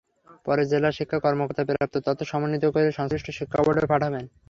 পরে 0.45 0.63
জেলা 0.71 0.89
শিক্ষা 0.97 1.19
কর্মকর্তা 1.19 1.63
প্রাপ্ত 1.69 1.95
তথ্য 2.07 2.21
সমন্বিত 2.31 2.65
করে 2.73 2.87
সংশ্লিষ্ট 2.91 3.27
শিক্ষা 3.37 3.59
বোর্ডে 3.65 3.85
পাঠাবেন। 3.91 4.25